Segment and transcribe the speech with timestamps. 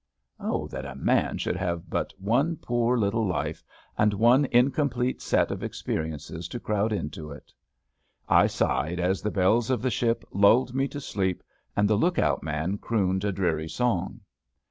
[0.27, 3.63] *'Oh, that a man should have but one poor little life
[3.95, 7.53] and one incomplete set of experiences to crowd into iti
[7.99, 11.43] *' I sighed as the bells of the ship lulled me to sleep
[11.77, 14.21] and the lookout man crooned a dreary song.